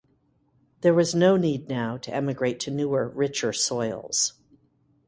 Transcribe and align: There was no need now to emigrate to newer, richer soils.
There 0.81 0.95
was 0.95 1.13
no 1.13 1.37
need 1.37 1.69
now 1.69 1.95
to 1.95 2.11
emigrate 2.11 2.59
to 2.61 2.71
newer, 2.71 3.07
richer 3.09 3.53
soils. 3.53 4.33